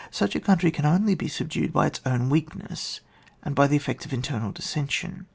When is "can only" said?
0.71-1.13